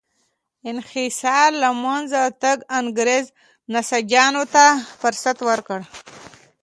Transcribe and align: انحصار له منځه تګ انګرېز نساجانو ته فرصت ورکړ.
انحصار 0.71 1.49
له 1.61 1.69
منځه 1.83 2.21
تګ 2.43 2.57
انګرېز 2.79 3.25
نساجانو 3.73 4.43
ته 4.53 4.65
فرصت 4.99 5.37
ورکړ. 5.49 5.79